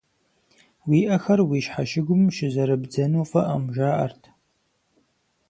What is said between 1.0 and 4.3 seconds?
ӏэхэр уи щхьэщыгум щызэрыбдзэну фӏыкъым жаӏэрт.